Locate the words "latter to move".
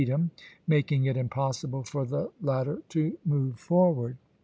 2.41-3.59